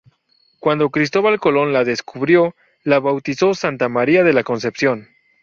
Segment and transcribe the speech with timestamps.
[0.59, 5.09] Cuando Cristóbal Colón la descubrió, la bautizó Santa María de la Concepción.